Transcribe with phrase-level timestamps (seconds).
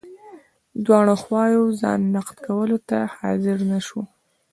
[0.85, 4.03] دواړو خواوو ځان نقد کولو ته حاضره نه شوه.